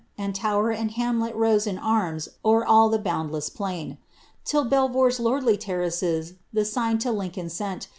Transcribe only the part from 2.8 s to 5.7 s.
the boiiTldleia rlain; Till Belvoir's lordly